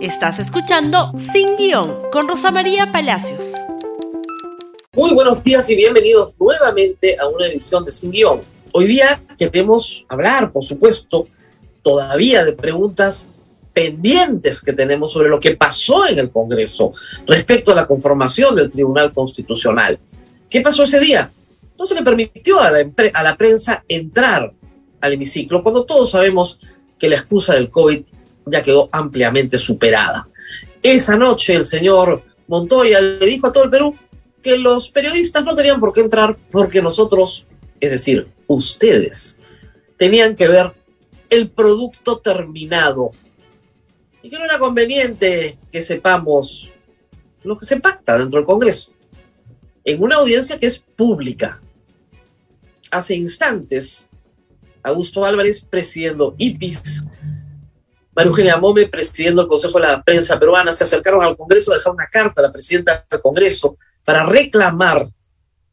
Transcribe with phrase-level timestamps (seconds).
[0.00, 3.54] Estás escuchando Sin Guión con Rosa María Palacios.
[4.92, 8.42] Muy buenos días y bienvenidos nuevamente a una edición de Sin Guión.
[8.70, 11.26] Hoy día queremos hablar, por supuesto,
[11.82, 13.28] todavía de preguntas
[13.72, 16.92] pendientes que tenemos sobre lo que pasó en el Congreso
[17.26, 19.98] respecto a la conformación del Tribunal Constitucional.
[20.48, 21.32] ¿Qué pasó ese día?
[21.76, 24.52] No se le permitió a la, a la prensa entrar
[25.00, 26.60] al hemiciclo cuando todos sabemos
[27.00, 28.04] que la excusa del COVID
[28.50, 30.28] ya quedó ampliamente superada.
[30.82, 33.96] Esa noche el señor Montoya le dijo a todo el Perú
[34.42, 37.46] que los periodistas no tenían por qué entrar porque nosotros,
[37.80, 39.40] es decir, ustedes,
[39.96, 40.72] tenían que ver
[41.30, 43.10] el producto terminado.
[44.22, 46.70] Y que no era conveniente que sepamos
[47.42, 48.92] lo que se pacta dentro del Congreso,
[49.84, 51.60] en una audiencia que es pública.
[52.90, 54.08] Hace instantes,
[54.82, 57.04] Augusto Álvarez, presidiendo IPIS,
[58.18, 61.76] María Eugenia Mome, presidiendo el Consejo de la Prensa Peruana, se acercaron al Congreso a
[61.76, 65.06] dejar una carta a la presidenta del Congreso para reclamar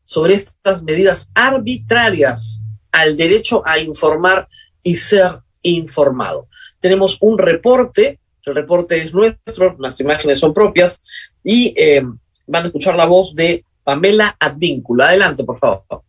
[0.03, 2.61] sobre estas medidas arbitrarias
[2.91, 4.47] al derecho a informar
[4.83, 6.47] y ser informado.
[6.79, 11.01] Tenemos un reporte, el reporte es nuestro, las imágenes son propias,
[11.43, 12.03] y eh,
[12.45, 15.07] van a escuchar la voz de Pamela Advíncula.
[15.07, 16.04] Adelante, por favor.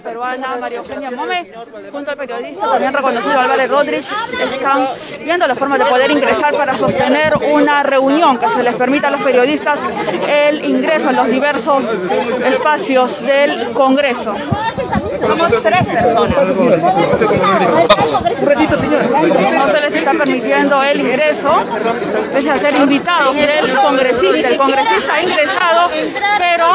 [0.00, 1.50] Peruana, María Eugenia Mome,
[1.90, 4.08] junto al periodista también reconocido Álvarez Rodríguez,
[4.52, 4.88] están
[5.22, 9.10] viendo la forma de poder ingresar para sostener una reunión que se les permita a
[9.10, 9.78] los periodistas
[10.28, 11.84] el ingreso en los diversos
[12.44, 14.34] espacios del Congreso.
[15.26, 16.48] Somos tres personas.
[19.52, 21.64] No se les está permitiendo el ingreso,
[22.32, 24.48] pese a ser invitados del congresista.
[24.48, 25.90] El congresista ha ingresado,
[26.38, 26.66] pero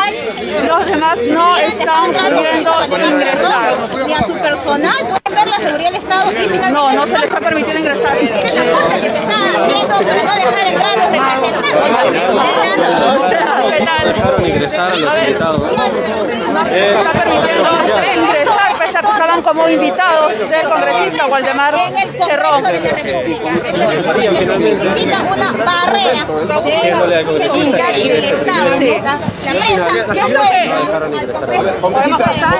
[0.68, 2.72] los demás no están pudiendo
[3.08, 3.74] ingresar.
[4.06, 6.32] Ni a su personal pueden ver la seguridad del Estado.
[6.72, 8.18] No, no se les está permitiendo ingresar.
[8.18, 11.88] Es la cosa que se está haciendo para no dejar entrar a los representantes.
[13.78, 14.06] Penal.
[14.48, 15.60] ingresar a los invitados.
[15.60, 17.70] No se les está permitiendo
[18.16, 18.67] ingresar,
[18.98, 21.74] pese a que estaban como invitados del congresista Waldemar
[22.26, 22.64] Cerrón.
[24.60, 26.26] Necesita una barrera
[26.64, 26.78] de.
[29.48, 31.72] La prensa no puede entrar al Congreso.
[31.82, 32.58] ¿Podemos pasar?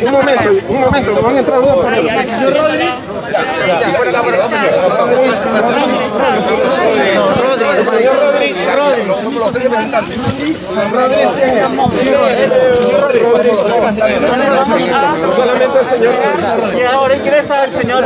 [0.00, 1.86] Un momento, un momento, me van a entrar dos.
[1.86, 2.94] Señor Rodríguez.
[7.42, 9.16] Rodríguez, señor Rodríguez, Rodríguez.
[9.36, 10.16] Los representantes.
[10.92, 11.70] Rodríguez, el señor.
[15.76, 18.02] Y ahora ingresa el señor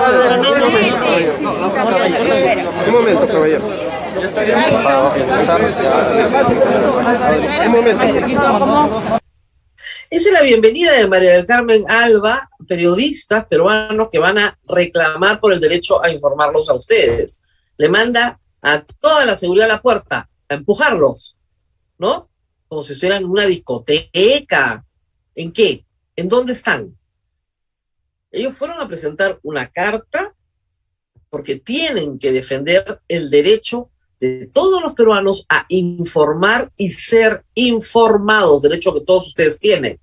[2.87, 3.63] Un momento, caballero.
[7.67, 9.21] Un momento.
[10.11, 15.39] Esa es la bienvenida de María del Carmen Alba, periodistas peruanos que van a reclamar
[15.39, 17.41] por el derecho a informarlos a ustedes.
[17.77, 21.37] Le manda a toda la seguridad a la puerta, a empujarlos,
[21.99, 22.29] ¿no?
[22.67, 24.85] Como si estuvieran en una discoteca.
[25.37, 25.85] ¿En qué?
[26.17, 26.97] ¿En dónde están?
[28.31, 30.35] Ellos fueron a presentar una carta
[31.29, 38.63] porque tienen que defender el derecho de todos los peruanos a informar y ser informados,
[38.63, 39.99] derecho que todos ustedes tienen,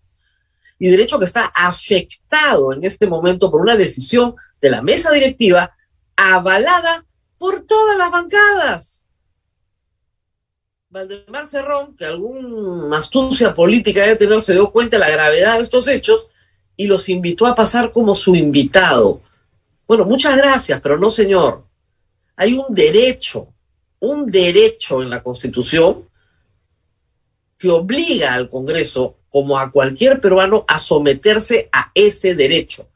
[0.79, 5.75] y derecho que está afectado en este momento por una decisión de la mesa directiva
[6.15, 7.05] avalada
[7.37, 9.05] por todas las bancadas.
[10.89, 15.63] Valdemar Cerrón, que alguna astucia política debe tener, se dio cuenta de la gravedad de
[15.63, 16.29] estos hechos
[16.77, 19.21] y los invitó a pasar como su invitado.
[19.85, 21.65] Bueno, muchas gracias, pero no, señor.
[22.37, 23.49] Hay un derecho
[23.99, 26.07] un derecho en la Constitución
[27.57, 32.87] que obliga al Congreso, como a cualquier peruano, a someterse a ese derecho,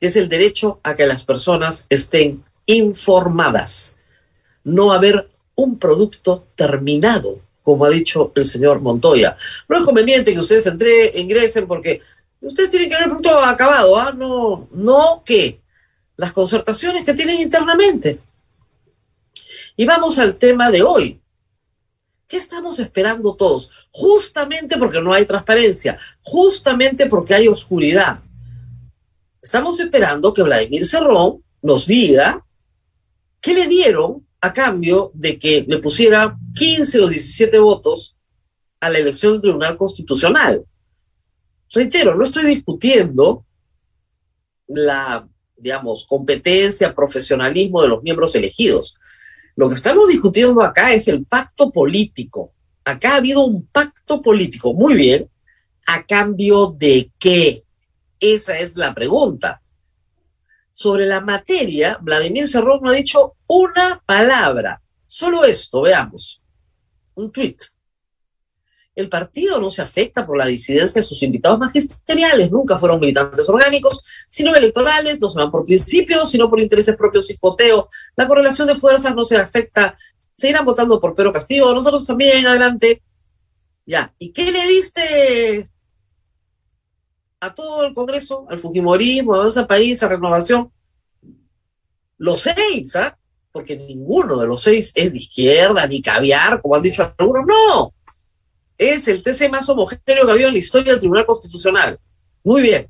[0.00, 3.96] que es el derecho a que las personas estén informadas,
[4.64, 9.36] no haber un producto terminado, como ha dicho el señor Montoya.
[9.68, 12.00] No es conveniente que ustedes entre, ingresen porque
[12.40, 14.12] ustedes tienen que ver el producto acabado, ¿ah?
[14.12, 15.60] No, no que
[16.16, 18.18] las concertaciones que tienen internamente.
[19.76, 21.20] Y vamos al tema de hoy.
[22.26, 23.88] ¿Qué estamos esperando todos?
[23.90, 28.20] Justamente porque no hay transparencia, justamente porque hay oscuridad.
[29.40, 32.44] Estamos esperando que Vladimir Cerrón nos diga
[33.40, 38.16] qué le dieron a cambio de que le pusiera 15 o 17 votos
[38.80, 40.64] a la elección del Tribunal Constitucional.
[41.72, 43.44] Reitero, no estoy discutiendo
[44.68, 48.96] la, digamos, competencia, profesionalismo de los miembros elegidos.
[49.56, 52.52] Lo que estamos discutiendo acá es el pacto político.
[52.84, 54.72] Acá ha habido un pacto político.
[54.72, 55.28] Muy bien.
[55.86, 57.64] ¿A cambio de qué?
[58.20, 59.60] Esa es la pregunta.
[60.78, 64.80] sobre la materia, Vladimir Cerrón no ha dicho una palabra.
[65.06, 66.40] Solo esto, veamos.
[67.16, 67.60] Un tuit.
[68.98, 73.48] El partido no se afecta por la disidencia de sus invitados magisteriales, nunca fueron militantes
[73.48, 77.86] orgánicos, sino electorales, no se van por principios, sino por intereses propios y poteo.
[78.16, 79.96] La correlación de fuerzas no se afecta,
[80.34, 83.00] seguirán votando por Pedro Castillo, nosotros también, adelante.
[83.86, 85.70] Ya, ¿y qué le diste
[87.38, 90.72] a todo el Congreso, al Fujimorismo, a ese país, a Renovación?
[92.16, 93.16] Los seis, ¿ah?
[93.52, 97.94] Porque ninguno de los seis es de izquierda, ni caviar, como han dicho algunos, no.
[98.78, 101.98] Es el TC más homogéneo que ha habido en la historia del Tribunal Constitucional.
[102.44, 102.88] Muy bien.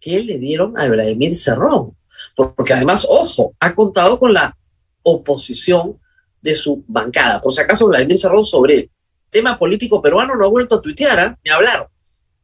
[0.00, 1.96] ¿Qué le dieron a Vladimir Cerrón?
[2.36, 4.56] Porque además, ojo, ha contado con la
[5.02, 5.98] oposición
[6.40, 7.40] de su bancada.
[7.40, 8.90] Por si acaso, Vladimir Cerrón sobre el
[9.30, 11.36] tema político peruano no ha vuelto a tuitear, ¿eh?
[11.44, 11.88] ni a hablar.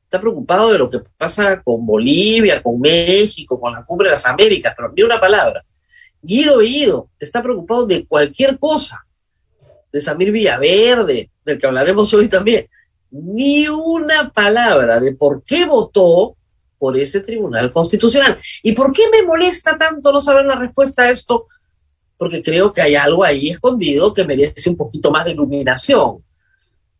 [0.04, 4.26] Está preocupado de lo que pasa con Bolivia, con México, con la cumbre de las
[4.26, 5.64] Américas, pero ni una palabra.
[6.20, 9.06] Guido Bellido está preocupado de cualquier cosa,
[9.92, 12.69] de Samir Villaverde, del que hablaremos hoy también.
[13.10, 16.37] Ni una palabra de por qué votó
[16.78, 18.37] por ese Tribunal Constitucional.
[18.62, 21.46] ¿Y por qué me molesta tanto no saber la respuesta a esto?
[22.19, 26.22] Porque creo que hay algo ahí escondido que merece un poquito más de iluminación.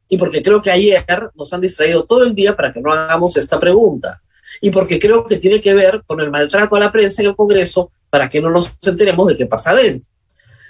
[0.08, 1.04] Y porque creo que ayer
[1.34, 4.22] nos han distraído todo el día para que no hagamos esta pregunta.
[4.60, 7.37] Y porque creo que tiene que ver con el maltrato a la prensa en el
[7.37, 10.10] Congreso para que no nos enteremos de qué pasa adentro.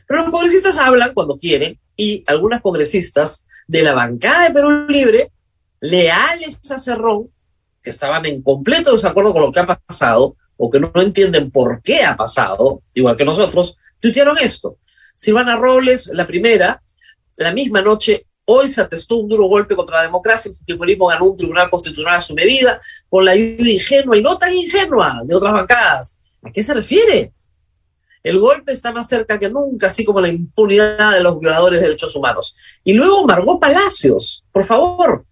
[0.09, 5.33] Pero los congresistas hablan cuando quieren y algunas congresistas de la bancada de Perú Libre,
[5.81, 7.31] leales a Cerrón,
[7.83, 11.83] que estaban en completo desacuerdo con lo que ha pasado o que no, entienden por
[11.83, 14.79] qué ha pasado, igual que nosotros, tuitearon esto.
[15.15, 16.83] Silvana Robles, la primera,
[17.37, 21.27] la misma noche, hoy se atestó un duro golpe contra la democracia, el fujimorismo ganó
[21.27, 25.35] un tribunal constitucional a su medida, con la ayuda ingenua y no tan ingenua de
[25.35, 26.19] otras bancadas.
[26.43, 27.33] ¿A qué se refiere?
[28.27, 31.87] El golpe está más cerca que nunca, así como la impunidad de los violadores de
[31.87, 32.57] derechos humanos.
[32.83, 35.25] Y luego Margot Palacios, por favor,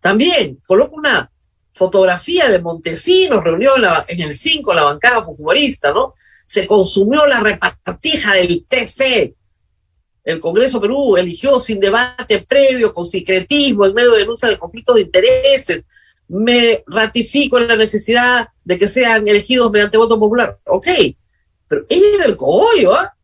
[0.00, 1.32] también coloca una
[1.72, 3.70] fotografía de Montesinos reunió
[4.06, 6.12] en, el 5 la bancada fujimorista, ¿no?
[6.44, 9.34] Se consumió la repartija del TC.
[10.22, 14.96] El Congreso Perú eligió sin debate previo, con secretismo, en medio de denuncia de conflictos
[14.96, 15.86] de intereses.
[16.28, 20.58] Me ratifico en la necesidad de que sean elegidos mediante voto popular.
[20.66, 20.88] Ok,
[21.72, 23.16] pero ella es del cogollo, ¿ah?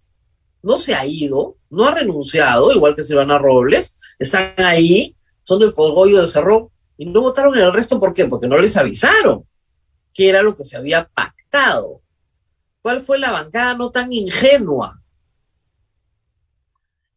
[0.63, 5.75] No se ha ido, no ha renunciado, igual que Silvana Robles, están ahí, son del
[5.75, 8.25] cogollo de Cerrón, y no votaron en el resto, ¿por qué?
[8.25, 9.47] Porque no les avisaron
[10.15, 12.01] que era lo que se había pactado.
[12.81, 14.99] ¿Cuál fue la bancada no tan ingenua?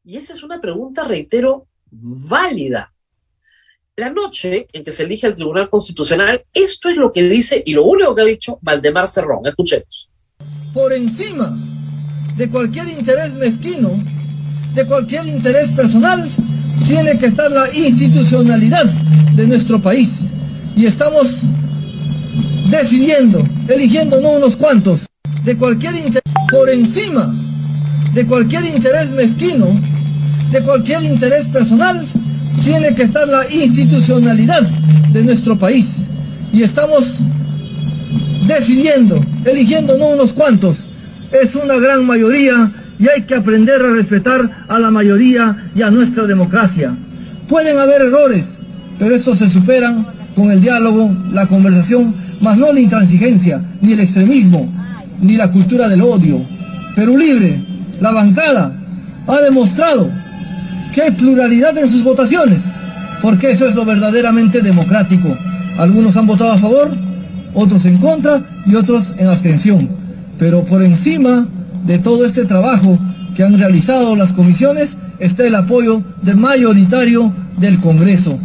[0.03, 2.93] Y esa es una pregunta, reitero, válida.
[3.95, 7.71] La noche en que se elige el Tribunal Constitucional, esto es lo que dice y
[7.71, 9.39] lo único que ha dicho Valdemar Cerrón.
[9.45, 10.10] Escuchemos
[10.73, 11.57] por encima
[12.37, 13.91] de cualquier interés mezquino,
[14.73, 16.29] de cualquier interés personal,
[16.87, 18.85] tiene que estar la institucionalidad
[19.35, 20.31] de nuestro país.
[20.75, 21.41] Y estamos
[22.69, 25.05] decidiendo, eligiendo no unos cuantos,
[25.43, 27.33] de cualquier interés, por encima
[28.13, 29.67] de cualquier interés mezquino,
[30.51, 32.05] de cualquier interés personal,
[32.63, 34.63] tiene que estar la institucionalidad
[35.11, 36.07] de nuestro país.
[36.53, 37.19] Y estamos
[38.53, 40.87] decidiendo, eligiendo no unos cuantos,
[41.31, 45.89] es una gran mayoría y hay que aprender a respetar a la mayoría y a
[45.89, 46.95] nuestra democracia.
[47.47, 48.59] Pueden haber errores,
[48.99, 50.05] pero estos se superan
[50.35, 54.71] con el diálogo, la conversación, más no la intransigencia, ni el extremismo,
[55.21, 56.45] ni la cultura del odio.
[56.95, 57.61] Perú Libre,
[57.99, 58.73] la bancada,
[59.27, 60.09] ha demostrado
[60.93, 62.61] que hay pluralidad en sus votaciones,
[63.21, 65.37] porque eso es lo verdaderamente democrático.
[65.77, 66.91] Algunos han votado a favor,
[67.53, 69.89] otros en contra y otros en abstención.
[70.37, 71.47] Pero por encima
[71.85, 72.97] de todo este trabajo
[73.35, 78.39] que han realizado las comisiones está el apoyo de mayoritario del Congreso.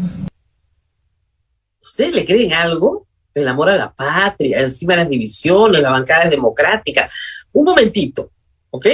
[1.80, 3.06] ¿Ustedes le creen algo?
[3.34, 7.08] El amor a la patria, encima de las divisiones, la bancada democrática.
[7.52, 8.30] Un momentito,
[8.70, 8.86] ¿ok?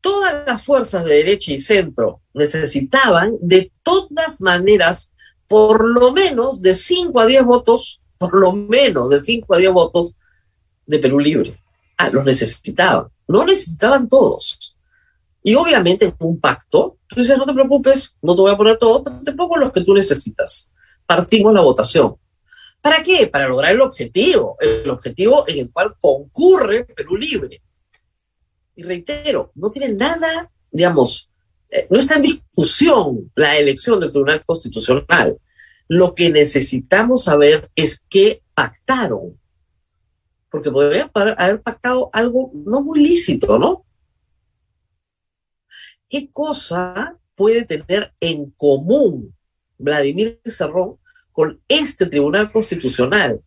[0.00, 5.12] Todas las fuerzas de derecha y centro necesitaban de todas maneras
[5.48, 9.72] por lo menos de 5 a 10 votos por lo menos de 5 a 10
[9.72, 10.14] votos
[10.86, 11.58] de Perú Libre.
[11.96, 13.08] Ah, los necesitaban.
[13.26, 14.76] No necesitaban todos.
[15.42, 18.76] Y obviamente en un pacto, tú dices, no te preocupes, no te voy a poner
[18.76, 20.70] todo, pero te pongo los que tú necesitas.
[21.06, 22.16] Partimos la votación.
[22.80, 23.26] ¿Para qué?
[23.26, 27.62] Para lograr el objetivo, el objetivo en el cual concurre Perú Libre.
[28.76, 31.28] Y reitero, no tiene nada, digamos,
[31.70, 35.36] eh, no está en discusión la elección del Tribunal Constitucional.
[35.88, 39.38] Lo que necesitamos saber es qué pactaron.
[40.50, 43.84] porque podría haber pactado algo no muy lícito, ¿no?
[46.08, 49.34] ¿Qué cosa puede tener en común
[49.76, 50.98] Vladimir Cerrón
[51.32, 53.42] con este Tribunal Constitucional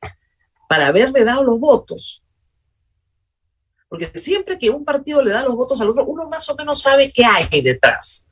[0.70, 2.24] para haberle dado los votos?
[3.90, 6.82] Porque siempre que un partido le da los votos al otro, uno más o menos
[6.82, 8.28] sabe qué hay detrás.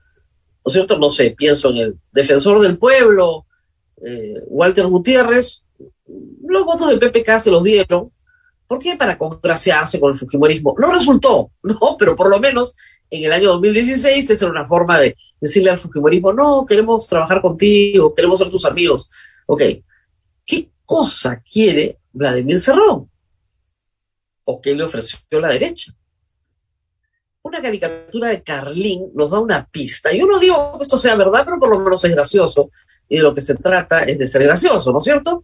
[0.64, 0.98] ¿No es cierto?
[1.00, 3.48] No sé, pienso en el defensor del pueblo,
[4.06, 5.64] eh, Walter Gutiérrez,
[6.46, 8.12] los votos del PPK se los dieron.
[8.68, 8.96] ¿Por qué?
[8.96, 10.76] Para congraciarse con el Fujimorismo.
[10.78, 11.96] No resultó, ¿no?
[11.98, 12.76] Pero por lo menos
[13.10, 17.42] en el año 2016 esa era una forma de decirle al Fujimorismo, no, queremos trabajar
[17.42, 19.10] contigo, queremos ser tus amigos.
[19.48, 19.62] Ok,
[20.46, 23.10] ¿qué cosa quiere Vladimir Cerrón?
[24.44, 25.92] ¿O qué le ofreció la derecha?
[27.42, 30.12] Una caricatura de Carlín nos da una pista.
[30.12, 32.70] Yo no digo que esto sea verdad, pero por lo menos es gracioso.
[33.10, 35.44] Y de lo que se trata es de ser gracioso, ¿no es cierto?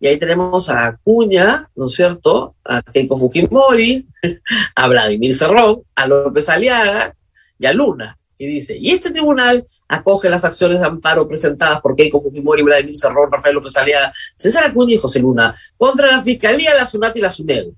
[0.00, 2.56] Y ahí tenemos a Acuña, ¿no es cierto?
[2.64, 4.08] A Keiko Fujimori,
[4.74, 7.14] a Vladimir Cerrón, a López Aliaga
[7.58, 8.18] y a Luna.
[8.36, 12.96] Y dice, y este tribunal acoge las acciones de amparo presentadas por Keiko Fujimori, Vladimir
[12.96, 17.20] Cerrón, Rafael López Aliaga, César Acuña y José Luna contra la Fiscalía, la SUNAT y
[17.20, 17.76] la SUNEDU.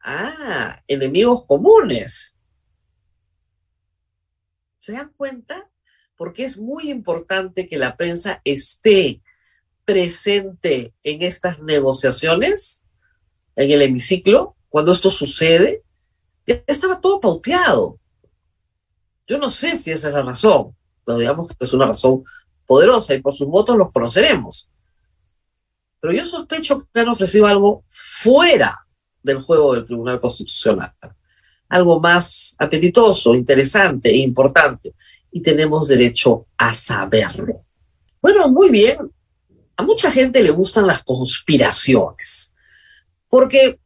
[0.00, 2.36] Ah, enemigos comunes.
[4.78, 5.68] ¿Se dan cuenta?
[6.16, 9.20] Porque es muy importante que la prensa esté
[9.84, 12.84] presente en estas negociaciones,
[13.54, 15.82] en el hemiciclo, cuando esto sucede,
[16.46, 17.98] estaba todo pauteado.
[19.26, 22.24] Yo no sé si esa es la razón, pero digamos que es una razón
[22.66, 24.70] poderosa y por sus votos los conoceremos.
[26.00, 28.86] Pero yo sospecho que han ofrecido algo fuera
[29.22, 30.92] del juego del Tribunal Constitucional,
[31.68, 34.94] algo más apetitoso, interesante e importante,
[35.36, 37.66] y tenemos derecho a saberlo.
[38.22, 38.96] Bueno, muy bien,
[39.76, 42.54] a mucha gente le gustan las conspiraciones,
[43.28, 43.78] porque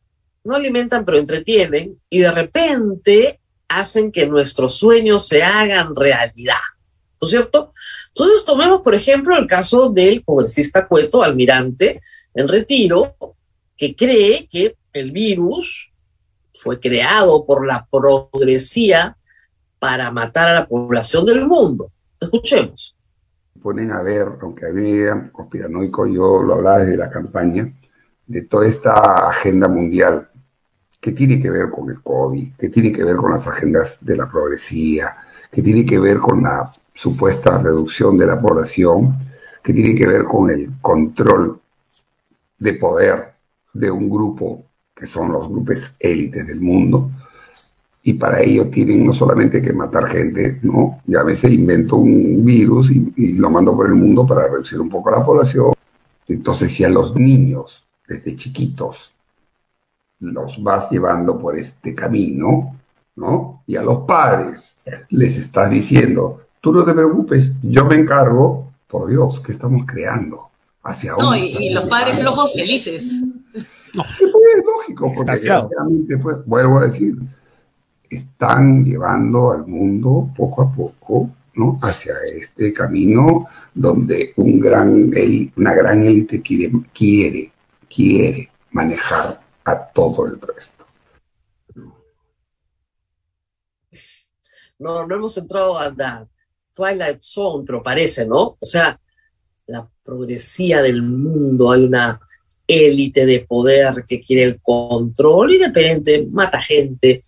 [0.44, 6.62] no alimentan pero entretienen y de repente hacen que nuestros sueños se hagan realidad,
[7.20, 7.72] ¿no es cierto?
[8.14, 12.00] Entonces tomemos, por ejemplo, el caso del congresista Cueto, almirante
[12.32, 13.16] en retiro,
[13.76, 15.90] que cree que el virus
[16.54, 19.16] fue creado por la progresía
[19.80, 21.90] para matar a la población del mundo.
[22.20, 22.94] Escuchemos.
[23.60, 27.72] Ponen a ver, aunque había conspiranoico, yo lo hablaba desde la campaña,
[28.26, 30.28] de toda esta agenda mundial.
[31.00, 34.16] Que tiene que ver con el COVID, que tiene que ver con las agendas de
[34.18, 35.16] la progresía,
[35.50, 39.14] que tiene que ver con la supuesta reducción de la población,
[39.64, 41.58] que tiene que ver con el control
[42.58, 43.30] de poder
[43.72, 47.10] de un grupo que son los grupos élites del mundo,
[48.02, 51.00] y para ello tienen no solamente que matar gente, ¿no?
[51.06, 54.88] Ya a veces invento un virus y, lo mando por el mundo para reducir un
[54.88, 55.72] poco la población.
[56.26, 59.12] Entonces, si a los niños, desde chiquitos,
[60.20, 62.76] los vas llevando por este camino,
[63.16, 63.62] ¿no?
[63.66, 64.78] Y a los padres
[65.10, 70.48] les estás diciendo, tú no te preocupes, yo me encargo, por Dios, ¿qué estamos creando?
[70.82, 73.22] Hacia no, y, los padres flojos felices.
[73.92, 74.04] No.
[74.04, 77.16] Sí, pues es lógico, porque desgraciadamente, pues, vuelvo a decir,
[78.10, 81.78] están llevando al mundo poco a poco ¿no?
[81.82, 85.10] hacia este camino donde un gran,
[85.56, 87.52] una gran élite quiere, quiere,
[87.88, 90.86] quiere manejar a todo el resto.
[94.78, 96.26] No, no hemos entrado a la
[96.72, 98.56] Twilight Zone, pero parece, ¿no?
[98.58, 98.98] O sea,
[99.66, 102.20] la progresía del mundo, hay una
[102.66, 107.22] élite de poder que quiere el control y depende, mata gente,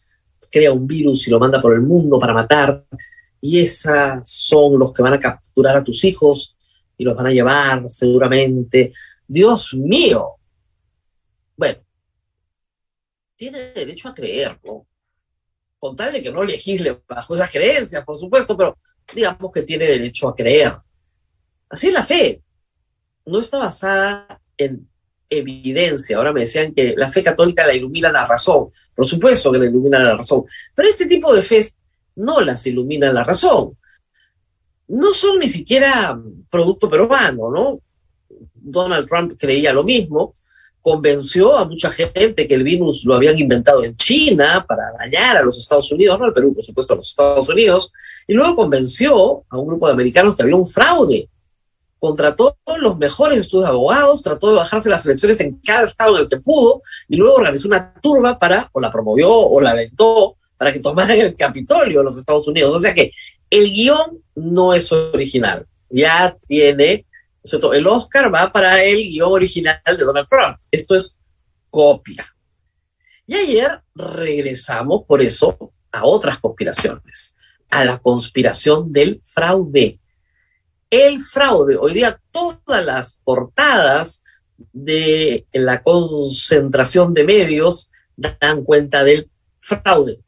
[0.53, 2.85] crea un virus y lo manda por el mundo para matar,
[3.41, 6.57] y esas son los que van a capturar a tus hijos
[6.97, 8.93] y los van a llevar seguramente.
[9.27, 10.37] Dios mío.
[11.57, 11.81] Bueno,
[13.35, 14.87] tiene derecho a creerlo,
[15.79, 18.77] con tal de que no legisle bajo esas creencias, por supuesto, pero
[19.13, 20.75] digamos que tiene derecho a creer.
[21.69, 22.43] Así la fe.
[23.25, 24.89] No está basada en
[25.39, 26.17] evidencia.
[26.17, 28.69] Ahora me decían que la fe católica la ilumina la razón.
[28.95, 30.45] Por supuesto que la ilumina la razón.
[30.75, 31.67] Pero este tipo de fe
[32.17, 33.77] no las ilumina la razón.
[34.89, 36.21] No son ni siquiera
[36.51, 37.81] producto peruano, ¿no?
[38.55, 40.33] Donald Trump creía lo mismo,
[40.81, 45.43] convenció a mucha gente que el virus lo habían inventado en China para dañar a
[45.43, 47.93] los Estados Unidos, no al Perú, por supuesto, a los Estados Unidos,
[48.27, 51.29] y luego convenció a un grupo de americanos que había un fraude
[52.03, 56.29] contrató los mejores de abogados, trató de bajarse las elecciones en cada estado en el
[56.29, 60.73] que pudo y luego organizó una turba para, o la promovió o la alentó para
[60.73, 62.75] que tomaran el Capitolio de los Estados Unidos.
[62.75, 63.13] O sea que
[63.49, 67.07] el guion no es original, ya tiene,
[67.73, 70.59] el Oscar va para el guion original de Donald Trump.
[70.73, 71.21] Esto es
[71.71, 72.27] copia.
[73.29, 77.37] Y ayer regresamos por eso a otras conspiraciones,
[77.71, 80.01] a la conspiración del fraude.
[80.93, 84.23] El fraude, hoy día todas las portadas
[84.75, 90.19] de la concentración de medios dan cuenta del fraude.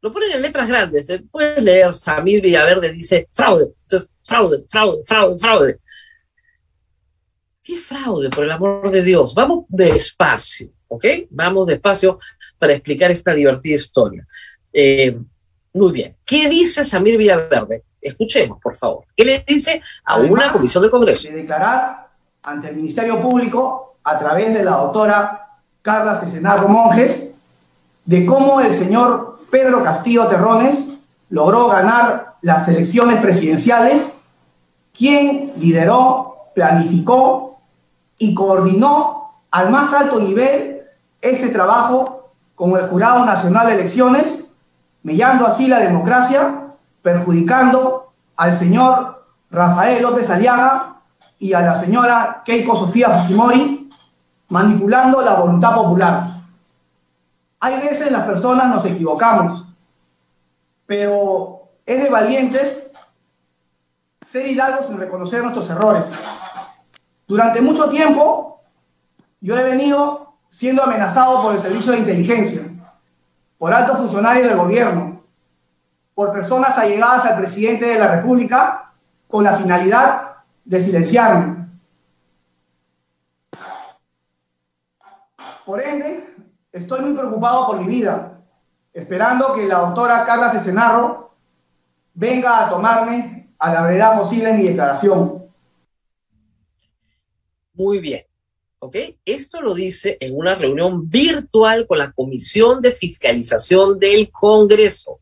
[0.00, 1.08] Lo ponen en letras grandes.
[1.32, 3.74] Puedes leer, Samir Villaverde dice fraude.
[3.82, 5.80] Entonces, fraude, fraude, fraude, fraude.
[7.60, 9.34] ¿Qué fraude, por el amor de Dios?
[9.34, 11.04] Vamos despacio, ¿ok?
[11.30, 12.20] Vamos despacio
[12.56, 14.24] para explicar esta divertida historia.
[14.72, 15.18] Eh,
[15.72, 16.16] muy bien.
[16.24, 17.82] ¿Qué dice Samir Villaverde?
[18.06, 19.04] Escuchemos, por favor.
[19.16, 21.28] ¿Qué le dice a una comisión del Congreso?
[21.28, 22.08] De declarar
[22.42, 25.48] ante el Ministerio Público, a través de la doctora
[25.82, 27.32] Carla Cesenarro Monjes,
[28.04, 30.86] de cómo el señor Pedro Castillo Terrones
[31.30, 34.12] logró ganar las elecciones presidenciales,
[34.96, 37.58] quien lideró, planificó
[38.18, 40.82] y coordinó al más alto nivel
[41.20, 44.46] ese trabajo con el Jurado Nacional de Elecciones,
[45.02, 46.65] mellando así la democracia,
[47.06, 50.96] perjudicando al señor Rafael López Aliaga
[51.38, 53.88] y a la señora Keiko Sofía Fujimori
[54.48, 56.26] manipulando la voluntad popular.
[57.60, 59.68] Hay veces las personas nos equivocamos,
[60.84, 62.90] pero es de valientes
[64.28, 66.12] ser hidalgos sin reconocer nuestros errores.
[67.28, 68.62] Durante mucho tiempo
[69.40, 72.62] yo he venido siendo amenazado por el servicio de inteligencia,
[73.58, 75.15] por altos funcionarios del gobierno,
[76.16, 78.90] por personas allegadas al presidente de la República
[79.28, 81.68] con la finalidad de silenciarme.
[85.66, 86.34] Por ende,
[86.72, 88.40] estoy muy preocupado por mi vida,
[88.94, 91.34] esperando que la doctora Carla Cesenarro
[92.14, 95.44] venga a tomarme a la verdad posible en mi declaración.
[97.74, 98.22] Muy bien.
[98.78, 98.96] ¿Ok?
[99.26, 105.20] Esto lo dice en una reunión virtual con la Comisión de Fiscalización del Congreso.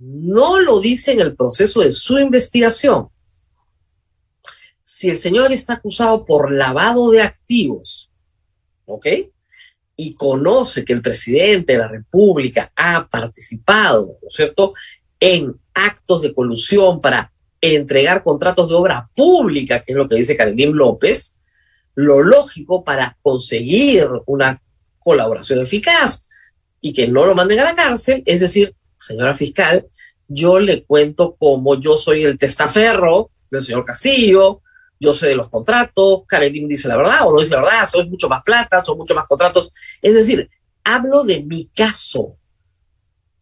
[0.00, 3.08] No lo dice en el proceso de su investigación
[4.82, 8.10] si el señor está acusado por lavado de activos,
[8.86, 9.06] ¿ok?
[9.94, 14.72] Y conoce que el presidente de la República ha participado, ¿no es cierto?,
[15.20, 20.36] en actos de colusión para entregar contratos de obra pública, que es lo que dice
[20.36, 21.38] Karelim López,
[21.94, 24.62] lo lógico para conseguir una
[24.98, 26.28] colaboración eficaz
[26.80, 29.86] y que no lo manden a la cárcel, es decir, señora fiscal,
[30.28, 34.62] yo le cuento cómo yo soy el testaferro del señor Castillo,
[35.00, 38.10] yo sé de los contratos, Karelim dice la verdad o no dice la verdad, son
[38.10, 39.72] mucho más plata, son mucho más contratos.
[40.02, 40.48] Es decir,
[40.84, 42.36] hablo de mi caso,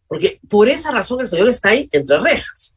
[0.07, 2.73] porque por esa razón el señor está ahí entre rejas.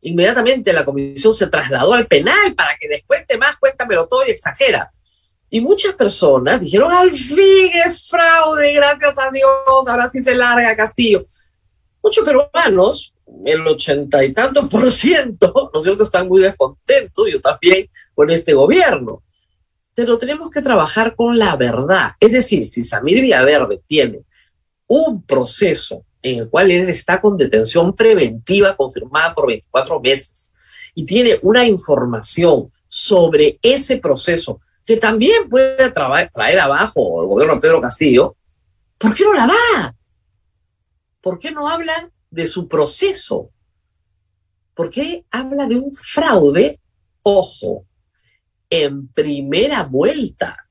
[0.00, 4.90] Inmediatamente la comisión se trasladó al penal para que descuente más, cuéntamelo todo y exagera.
[5.50, 10.74] Y muchas personas dijeron, al fin es fraude, gracias a Dios, ahora sí se larga
[10.74, 11.26] Castillo.
[12.02, 17.40] Muchos peruanos el ochenta y tanto por ciento, ¿no es cierto?, están muy descontentos, yo
[17.40, 19.22] también, con este gobierno.
[19.94, 22.12] Pero tenemos que trabajar con la verdad.
[22.18, 24.22] Es decir, si Samir Villaverde tiene
[24.86, 30.54] un proceso en el cual él está con detención preventiva confirmada por 24 meses
[30.94, 37.60] y tiene una información sobre ese proceso que también puede traer abajo el gobierno de
[37.60, 38.36] Pedro Castillo,
[38.98, 39.94] ¿por qué no la da?
[41.20, 43.50] ¿Por qué no hablan de su proceso.
[44.74, 46.80] Porque habla de un fraude,
[47.22, 47.86] ojo,
[48.70, 50.68] en primera vuelta.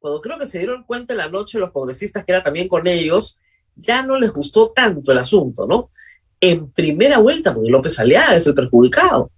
[0.00, 2.86] Cuando creo que se dieron cuenta en la noche los congresistas que era también con
[2.86, 3.38] ellos,
[3.76, 5.90] ya no les gustó tanto el asunto, ¿no?
[6.40, 9.30] En primera vuelta, porque López Aliaga es el perjudicado.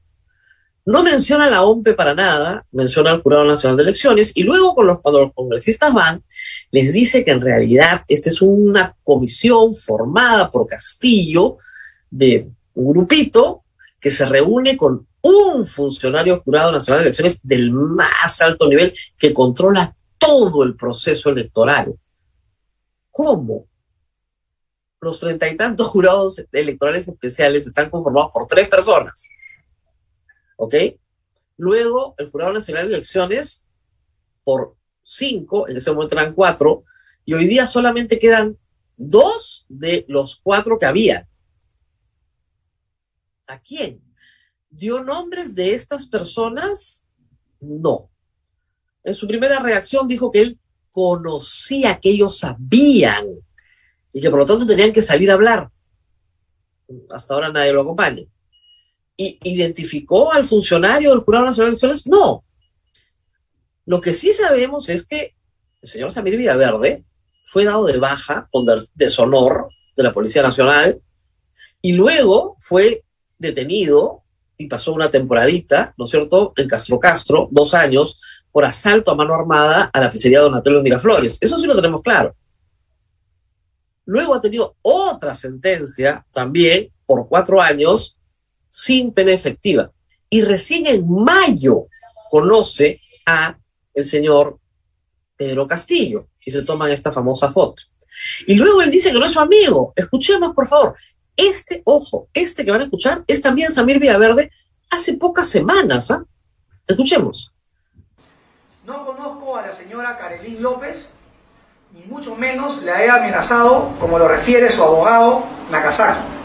[0.87, 4.87] No menciona la OMPE para nada, menciona al Jurado Nacional de Elecciones y luego con
[4.87, 6.25] los, cuando los congresistas van,
[6.71, 11.59] les dice que en realidad esta es una comisión formada por Castillo
[12.11, 13.63] de un grupito
[14.01, 19.35] que se reúne con un funcionario Jurado Nacional de Elecciones del más alto nivel que
[19.35, 21.95] controla todo el proceso electoral.
[23.11, 23.67] ¿Cómo?
[25.03, 29.29] Los treinta y tantos jurados electorales especiales están conformados por tres personas
[30.61, 30.75] ¿ok?
[31.57, 33.67] Luego, el Jurado Nacional de Elecciones,
[34.45, 36.85] por cinco, en ese momento eran cuatro,
[37.25, 38.59] y hoy día solamente quedan
[38.97, 41.27] dos de los cuatro que había.
[43.47, 44.03] ¿A quién?
[44.69, 47.07] ¿Dio nombres de estas personas?
[47.61, 48.11] No.
[49.03, 53.27] En su primera reacción dijo que él conocía que ellos sabían
[54.13, 55.71] y que por lo tanto tenían que salir a hablar.
[57.09, 58.25] Hasta ahora nadie lo acompaña
[59.43, 62.07] identificó al funcionario del Jurado Nacional de Elecciones?
[62.07, 62.45] No.
[63.87, 65.35] Lo que sí sabemos es que
[65.83, 67.05] el señor Samir Villaverde
[67.45, 71.01] fue dado de baja con deshonor de la Policía Nacional
[71.83, 73.05] y luego fue
[73.39, 74.23] detenido
[74.57, 78.21] y pasó una temporadita, ¿no es cierto?, en Castro Castro, dos años,
[78.53, 81.39] por asalto a mano armada a la pizzería Donatello Miraflores.
[81.41, 82.37] Eso sí lo tenemos claro.
[84.05, 88.19] Luego ha tenido otra sentencia también por cuatro años
[88.71, 89.91] sin pena efectiva.
[90.31, 91.89] Y recién en mayo
[92.31, 93.59] conoce a
[93.93, 94.59] el señor
[95.37, 97.83] Pedro Castillo y se toman esta famosa foto.
[98.47, 99.93] Y luego él dice que no es su amigo.
[99.97, 100.95] Escuchemos, por favor.
[101.37, 104.51] Este, ojo, este que van a escuchar es también Samir Villaverde
[104.91, 106.11] hace pocas semanas.
[106.11, 106.25] ¿ah?
[106.87, 107.53] Escuchemos.
[108.85, 111.11] No conozco a la señora Carolín López,
[111.93, 116.40] ni mucho menos la he amenazado, como lo refiere su abogado Nakazaki.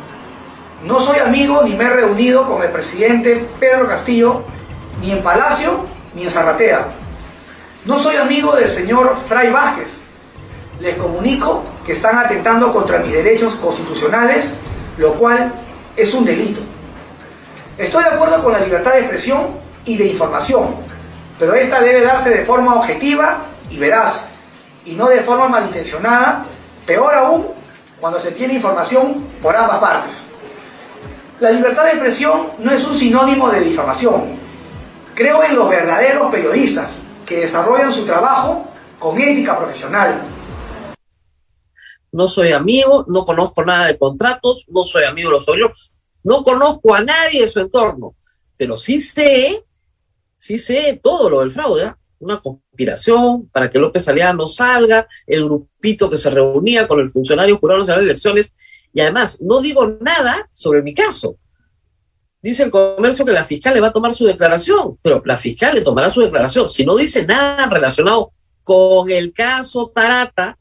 [0.85, 4.43] No soy amigo ni me he reunido con el presidente Pedro Castillo,
[5.01, 6.85] ni en Palacio ni en Zarratea.
[7.85, 9.89] No soy amigo del señor Fray Vázquez.
[10.79, 14.53] Les comunico que están atentando contra mis derechos constitucionales,
[14.97, 15.51] lo cual
[15.95, 16.61] es un delito.
[17.79, 19.47] Estoy de acuerdo con la libertad de expresión
[19.85, 20.75] y de información,
[21.39, 23.39] pero esta debe darse de forma objetiva
[23.71, 24.25] y veraz,
[24.85, 26.45] y no de forma malintencionada,
[26.85, 27.47] peor aún
[27.99, 30.34] cuando se tiene información por ambas partes.
[31.41, 34.37] La libertad de expresión no es un sinónimo de difamación.
[35.13, 36.89] Creo en los verdaderos periodistas
[37.25, 40.21] que desarrollan su trabajo con ética profesional.
[42.13, 45.91] No soy amigo, no conozco nada de contratos, no soy amigo de los obreros,
[46.23, 48.15] no conozco a nadie de su entorno,
[48.55, 49.65] pero sí sé,
[50.37, 51.83] sí sé todo lo del fraude.
[51.83, 51.97] ¿ah?
[52.19, 57.09] Una conspiración para que López Aliaga no salga, el grupito que se reunía con el
[57.09, 58.53] funcionario jurado de las elecciones,
[58.95, 61.37] y además no digo nada sobre mi caso.
[62.41, 65.75] Dice el comercio que la fiscal le va a tomar su declaración, pero la fiscal
[65.75, 66.69] le tomará su declaración.
[66.69, 68.31] Si no dice nada relacionado
[68.63, 70.57] con el caso Tarata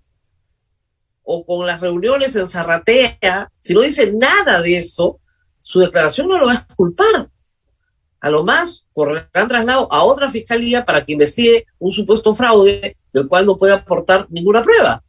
[1.22, 5.20] o con las reuniones en Zarratea, si no dice nada de eso,
[5.62, 7.30] su declaración no lo va a exculpar.
[8.18, 13.28] A lo más correrán traslado a otra fiscalía para que investigue un supuesto fraude del
[13.28, 15.04] cual no puede aportar ninguna prueba.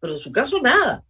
[0.00, 1.04] Pero en su caso, nada.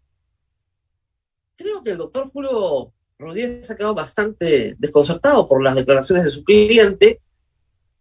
[1.56, 6.44] Creo que el doctor Julio Rodríguez ha quedado bastante desconcertado por las declaraciones de su
[6.44, 7.18] cliente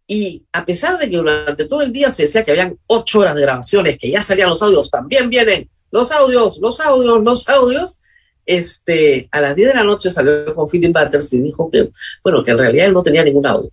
[0.06, 3.34] y a pesar de que durante todo el día se decía que habían ocho horas
[3.34, 8.00] de grabaciones, que ya salían los audios, también vienen los audios, los audios, los audios,
[8.44, 11.90] este, a las 10 de la noche salió con Philip Butters y dijo que,
[12.24, 13.70] bueno, que en realidad él no tenía ningún audio.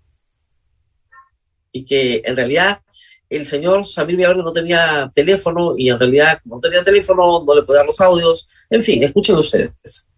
[1.71, 2.81] Y que en realidad
[3.29, 7.63] el señor Samir Villaverde no tenía teléfono y en realidad no tenía teléfono, no le
[7.63, 8.47] podía dar los audios.
[8.69, 10.08] En fin, escuchen ustedes.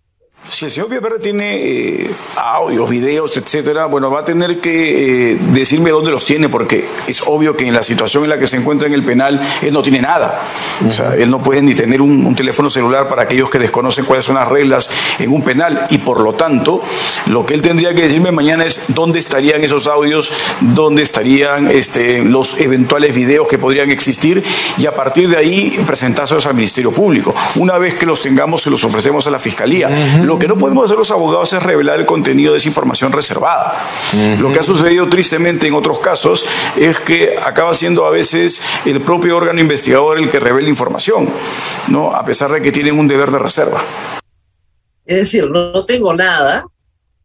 [0.50, 5.38] Si el señor Villaverde tiene eh, audios, videos, etcétera, bueno, va a tener que eh,
[5.54, 8.58] decirme dónde los tiene, porque es obvio que en la situación en la que se
[8.58, 10.42] encuentra en el penal, él no tiene nada.
[10.86, 14.26] O sea, él no puede ni tener un, teléfono celular para aquellos que desconocen cuáles
[14.26, 15.86] son las reglas en un penal.
[15.90, 16.82] Y por lo tanto,
[17.28, 22.24] lo que él tendría que decirme mañana es dónde estarían esos audios, dónde estarían este,
[22.24, 24.44] los eventuales videos que podrían existir,
[24.78, 27.34] y a partir de ahí presentárselos al Ministerio Público.
[27.56, 29.90] Una vez que los tengamos, se los ofrecemos a la Fiscalía.
[30.32, 33.76] Lo que no podemos hacer los abogados es revelar el contenido de esa información reservada.
[34.40, 36.46] Lo que ha sucedido tristemente en otros casos
[36.78, 41.28] es que acaba siendo a veces el propio órgano investigador el que revela información,
[41.90, 42.16] ¿no?
[42.16, 43.84] a pesar de que tienen un deber de reserva.
[45.06, 46.66] Es decir, no, tengo nada,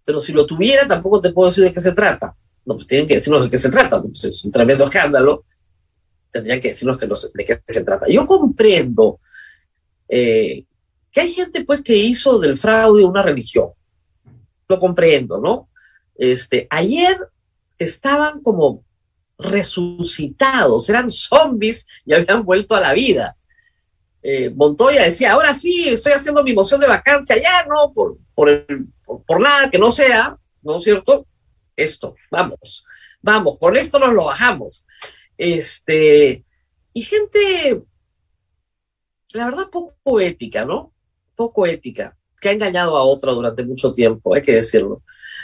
[0.04, 2.34] pero si lo tuviera tampoco te puedo decir de qué se trata.
[2.64, 5.44] No, pues tienen que decirnos de qué se trata, pues es un tremendo escándalo.
[6.32, 8.08] Tendrían que decirnos de qué se trata.
[8.08, 9.20] Yo comprendo
[10.08, 10.64] eh,
[11.16, 13.70] que hay gente pues que hizo del fraude una religión.
[14.68, 15.70] Lo comprendo, ¿no?
[16.14, 17.16] Este, ayer
[17.78, 18.84] estaban como
[19.38, 23.34] resucitados, eran zombies y habían vuelto a la vida.
[24.22, 29.40] Eh, Montoya decía, ahora sí, estoy haciendo mi moción de vacancia, ya no, por, por,
[29.40, 31.26] nada que no sea, ¿no es cierto?
[31.74, 32.84] Esto, vamos,
[33.22, 34.84] vamos, con esto nos lo bajamos.
[35.38, 36.44] Este,
[36.92, 37.84] y gente,
[39.32, 40.92] la verdad, poco ética, ¿no?
[41.36, 45.02] Poco ética, que ha engañado a otra durante mucho tiempo, hay que decirlo.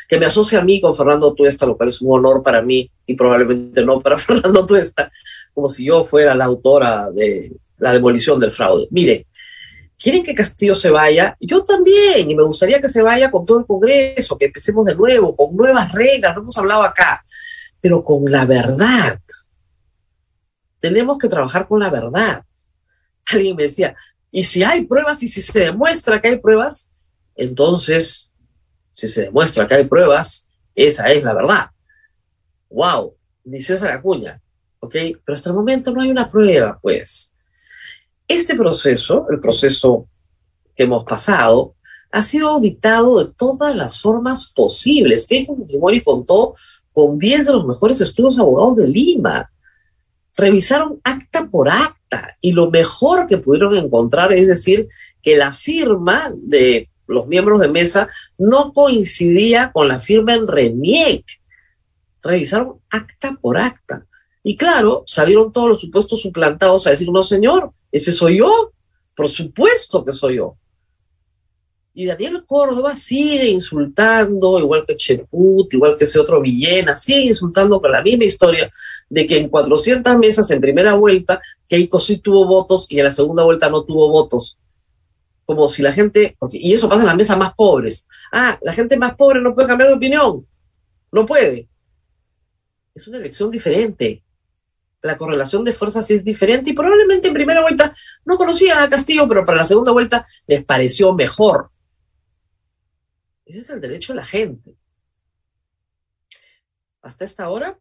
[0.08, 2.90] Que me asocia a mí con Fernando Tuesta, lo cual es un honor para mí
[3.06, 5.10] y probablemente no para Fernando Tuesta,
[5.54, 8.88] como si yo fuera la autora de la demolición del fraude.
[8.90, 9.26] Mire,
[9.98, 13.60] quieren que Castillo se vaya, yo también, y me gustaría que se vaya con todo
[13.60, 17.24] el Congreso, que empecemos de nuevo, con nuevas reglas, no hemos hablado acá,
[17.80, 19.20] pero con la verdad.
[20.80, 22.42] Tenemos que trabajar con la verdad.
[23.26, 23.94] Alguien me decía,
[24.32, 26.90] y si hay pruebas y si se demuestra que hay pruebas,
[27.36, 28.34] entonces,
[28.92, 31.70] si se demuestra que hay pruebas, esa es la verdad.
[32.68, 33.14] ¡Wow!
[33.44, 34.40] ni César Acuña,
[34.80, 34.92] ¿ok?
[34.92, 37.34] Pero hasta el momento no hay una prueba, pues.
[38.28, 40.08] Este proceso, el proceso
[40.74, 41.74] que hemos pasado,
[42.10, 45.26] ha sido auditado de todas las formas posibles.
[45.26, 46.54] Que Fujimori contó
[46.92, 49.50] con 10 de los mejores estudios abogados de Lima.
[50.36, 52.01] Revisaron acta por acta
[52.40, 54.88] y lo mejor que pudieron encontrar es decir
[55.22, 61.24] que la firma de los miembros de mesa no coincidía con la firma en RENIEC.
[62.22, 64.06] Revisaron acta por acta.
[64.42, 68.72] Y claro, salieron todos los supuestos suplantados a decir, no señor, ese soy yo.
[69.14, 70.56] Por supuesto que soy yo.
[71.94, 77.80] Y Daniel Córdoba sigue insultando, igual que Cheput, igual que ese otro Villena, sigue insultando
[77.80, 78.70] con la misma historia
[79.10, 83.10] de que en 400 mesas en primera vuelta, Keiko sí tuvo votos y en la
[83.10, 84.58] segunda vuelta no tuvo votos.
[85.44, 88.08] Como si la gente, y eso pasa en las mesas más pobres.
[88.32, 90.46] Ah, la gente más pobre no puede cambiar de opinión.
[91.10, 91.68] No puede.
[92.94, 94.22] Es una elección diferente
[95.02, 99.28] la correlación de fuerzas es diferente y probablemente en primera vuelta no conocían a Castillo,
[99.28, 101.71] pero para la segunda vuelta les pareció mejor.
[103.44, 104.76] Ese es el derecho de la gente.
[107.00, 107.78] Hasta esta hora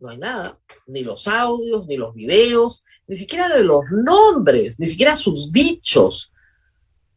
[0.00, 4.86] no hay nada, ni los audios, ni los videos, ni siquiera de los nombres, ni
[4.86, 6.32] siquiera sus dichos.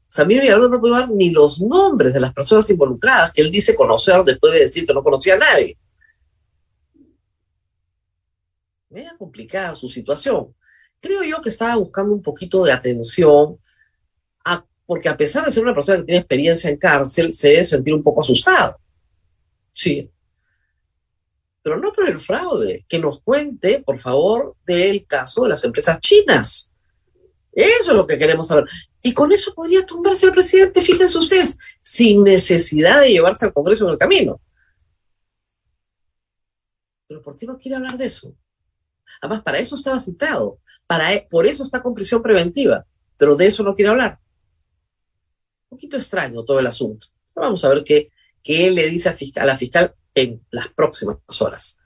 [0.07, 3.73] Samir Villalobos no puede dar ni los nombres de las personas involucradas que él dice
[3.73, 5.77] conocer después de decir que no conocía a nadie.
[8.89, 10.53] Media complicada su situación.
[10.99, 13.57] Creo yo que estaba buscando un poquito de atención
[14.93, 17.95] porque a pesar de ser una persona que tiene experiencia en cárcel, se debe sentir
[17.95, 18.79] un poco asustado.
[19.71, 20.07] Sí.
[21.63, 22.85] Pero no por el fraude.
[22.87, 26.69] Que nos cuente, por favor, del caso de las empresas chinas.
[27.51, 28.65] Eso es lo que queremos saber.
[29.01, 33.85] Y con eso podría tumbarse el presidente, fíjense ustedes, sin necesidad de llevarse al Congreso
[33.85, 34.39] en el camino.
[37.07, 38.35] Pero ¿por qué no quiere hablar de eso?
[39.21, 40.59] Además, para eso estaba citado.
[40.85, 42.85] Para, e, por eso está con prisión preventiva.
[43.17, 44.19] Pero de eso no quiere hablar
[45.73, 47.07] poquito extraño todo el asunto.
[47.35, 48.09] Vamos a ver qué,
[48.41, 51.79] qué le dice a, la fiscal en las próximas horas.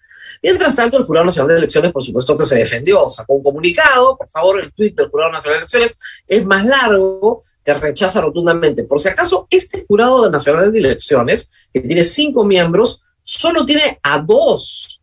[0.43, 4.17] Mientras tanto, el Jurado Nacional de Elecciones, por supuesto que se defendió, sacó un comunicado,
[4.17, 5.97] por favor, el tuit del Jurado Nacional de Elecciones
[6.28, 8.84] es más largo, que rechaza rotundamente.
[8.84, 14.19] Por si acaso, este Jurado Nacional de Elecciones, que tiene cinco miembros, solo tiene a
[14.19, 15.02] dos,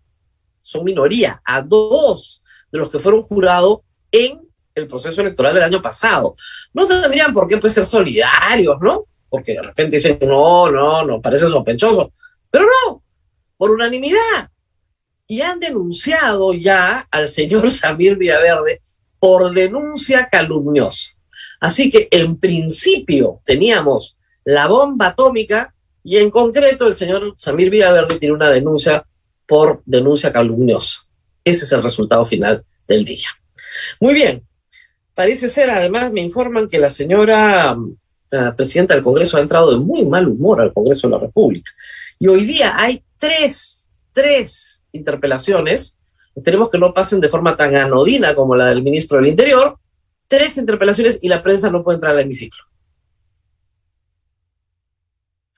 [0.60, 2.42] son minoría, a dos
[2.72, 4.40] de los que fueron jurados en
[4.74, 6.34] el proceso electoral del año pasado.
[6.72, 9.06] No tendrían por qué pues, ser solidarios, ¿no?
[9.28, 12.12] Porque de repente dicen, no, no, no, parece sospechoso.
[12.50, 13.02] Pero no,
[13.56, 14.50] por unanimidad.
[15.26, 18.80] Y han denunciado ya al señor Samir Villaverde
[19.18, 21.12] por denuncia calumniosa.
[21.60, 28.18] Así que en principio teníamos la bomba atómica y en concreto el señor Samir Villaverde
[28.18, 29.04] tiene una denuncia
[29.46, 31.06] por denuncia calumniosa.
[31.42, 33.28] Ese es el resultado final del día.
[34.00, 34.46] Muy bien,
[35.14, 37.76] Parece ser, además, me informan que la señora
[38.56, 41.70] presidenta del Congreso ha entrado de muy mal humor al Congreso de la República.
[42.18, 45.98] Y hoy día hay tres, tres interpelaciones,
[46.34, 49.78] esperemos que no pasen de forma tan anodina como la del ministro del Interior,
[50.26, 52.64] tres interpelaciones y la prensa no puede entrar al hemiciclo.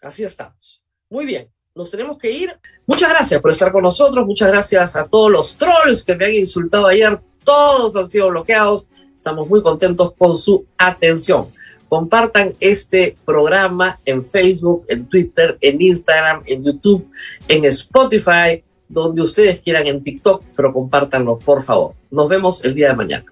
[0.03, 0.85] Así estamos.
[1.09, 2.59] Muy bien, nos tenemos que ir.
[2.87, 6.35] Muchas gracias por estar con nosotros, muchas gracias a todos los trolls que me han
[6.35, 8.91] insultado ayer, todos han sido bloqueados
[9.27, 11.49] Estamos muy contentos con su atención.
[11.89, 17.11] Compartan este programa en Facebook, en Twitter, en Instagram, en YouTube,
[17.49, 21.95] en Spotify, donde ustedes quieran, en TikTok, pero compártanlo, por favor.
[22.09, 23.25] Nos vemos el día de mañana.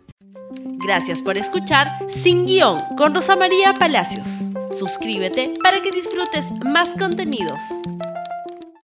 [0.85, 1.87] Gracias por escuchar
[2.25, 4.27] Sin Guión con Rosa María Palacios.
[4.77, 7.61] Suscríbete para que disfrutes más contenidos.